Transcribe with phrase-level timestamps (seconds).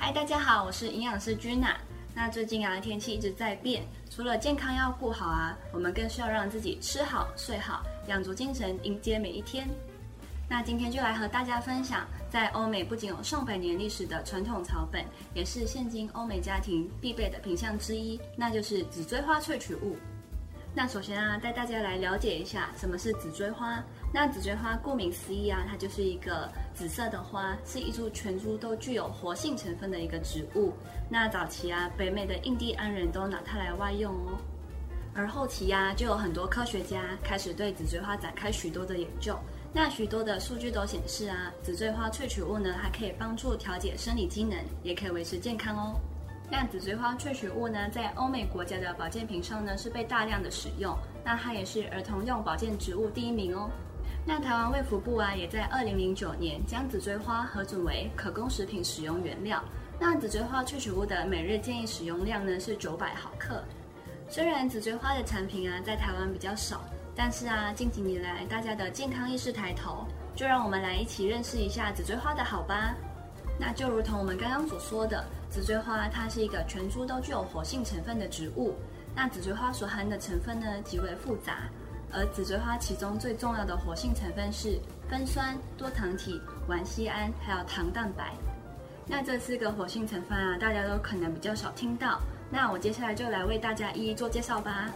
[0.00, 1.76] 嗨，大家好，我是营养师君娜。
[2.14, 9.68] 那最近啊，天气一直在变，除了健康要顾好啊，我们更需要让自己吃好、睡好，养足精神迎接每一天。
[10.48, 19.96] 那今天就来和大家分享，在欧美不仅有上百年历史的传统草本，也是现今欧美家庭必备的品相之一，那就是紫锥花萃取物。
[20.74, 23.82] 那首先啊，带大家来了解一下什么是紫锥花。
[24.14, 30.72] 那紫锥花顾名思义啊，它就是一个紫色的花，是一株全株都具有活性成分的一个植物。
[31.10, 34.38] 那早期啊，北美的印第安人都拿它来外用哦。
[35.14, 39.36] 而后期呀，就有很多科学家开始对紫锥花展开许多的研究。
[39.72, 46.00] 那许多的数据都显示啊，紫锥花萃取物呢，还可以帮助调节生理机能，也可以维持健康哦。
[46.50, 50.96] 那紫锥花萃取物呢，在欧美国家的保健品上呢，是被大量的使用。
[51.22, 53.70] 那它也是儿童用保健植物第一名哦。
[54.24, 59.62] 那台湾卫福部啊，也在二零零九年将紫锥花核准为可供食品使用原料。
[60.00, 63.62] 那紫锥花萃取物的每日建议使用量呢是九百毫克。
[64.28, 66.82] 虽然紫锥花的产品啊在台湾比较少，
[67.14, 72.94] 但是啊近几年来大家的健康意识抬头，就让我们来一起认识一下紫锥花的好吧。
[73.58, 78.74] 那就如同我们刚刚所说的，紫锥花它是一个全株都具有活性成分的植物。
[79.14, 81.68] 那紫锥花所含的成分呢极为复杂。
[82.10, 84.78] 而紫锥花其中最重要的活性成分是
[85.10, 88.32] 酚酸、多糖体、烷酰胺，还有糖蛋白。
[89.06, 92.20] 那这四个活性成分啊，大家都可能比较少听到。
[92.50, 94.90] 那我接下来就来为大家一一做介绍吧。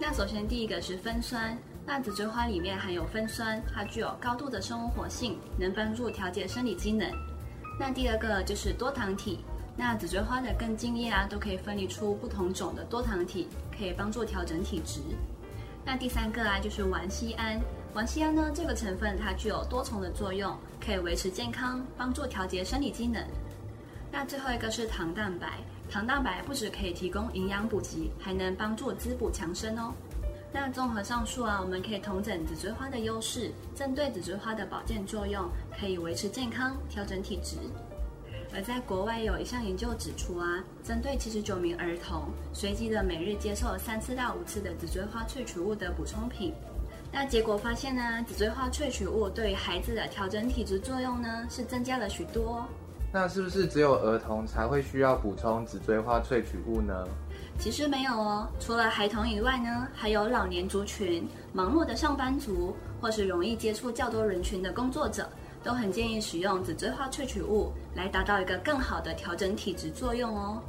[0.00, 1.56] 那首先第一个是酚酸。
[1.86, 7.10] 那紫锥花里面含有酚酸，它具有高度的生物活性，能帮助调节生理机能。
[7.78, 9.40] 那第二个就是多糖体。
[9.76, 15.00] 那紫锥花的根茎叶啊，都可以分离出不同种的多糖体，可以帮助调整体质。
[15.84, 17.60] 那第三个啊，就是烷酰胺。
[17.92, 23.20] 烷酰胺呢，这个成分它具有多重的作用，可以维持健康，帮助调节生理机能。
[24.12, 25.58] 那最后一个是糖蛋白。
[25.90, 29.92] 糖蛋白不止可以提供营养补给，还能帮助滋补强身哦。
[30.54, 37.56] 那综合上述啊，我们可以同整紫锥花的优势，针对紫锥花的保健作用，可以维持健康，调整体质。
[38.54, 46.54] 而在国外有一项研究指出啊，针对七十九名儿童，随机的每日接受三次到五次的紫锥花萃取物的补充品，
[47.10, 52.64] 那结果发现呢，紫锥花萃取物对孩子的调整体质作用呢是增加了许多。
[53.12, 57.04] 那是不是只有儿童才会需要补充紫锥花萃取物呢？
[57.58, 65.28] 其实没有哦，除了孩童以外呢，还有老年族群、忙碌的上班族，或是容易接触较多人群的工作者。
[65.62, 70.62] 都很建议使用紫锥花萃取物来达到一个更好的调整体质作用哦。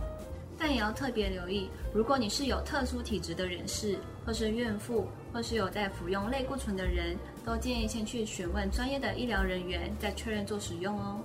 [0.57, 11.19] 但也要特别留意，如果你是有特殊体质的人士，或是孕妇，或是有在服用类固醇的人，都建议先去询问专业的医疗人员，再确认做使用哦。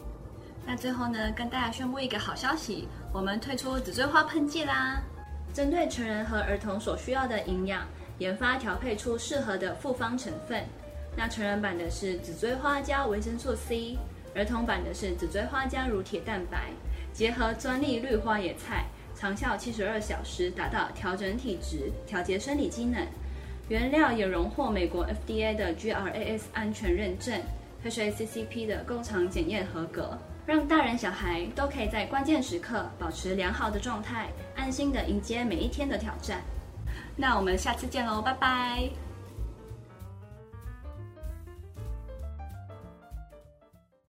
[0.66, 5.00] 那最后呢，跟大家宣布一个好消息，我们推出紫锥花喷剂啦！
[5.52, 7.86] 针对成人和儿童所需要的营养，
[8.18, 10.64] 研发调配出适合的复方成分。
[11.16, 13.98] 那成人版的是紫锥花加维生素 C，
[14.34, 16.70] 儿童版的是紫锥花加乳铁蛋白，
[17.12, 18.84] 结合专利绿花野菜，
[19.14, 23.04] 长效七十二小时，达到调整体质、调节生理机能。
[23.68, 27.40] 原料也荣获美国 FDA 的 GRAS 安全认证
[27.84, 34.28] ，HACCP 的工厂检验合格，让大人小孩都可以在关键时刻保持良好的状态，
[34.60, 36.43] 安心的迎接每一天的挑战。
[37.16, 39.09] 那我们下次见喽，拜拜。